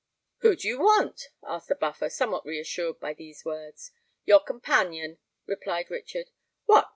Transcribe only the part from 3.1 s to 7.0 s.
these words. "Your companion," replied Richard. "What!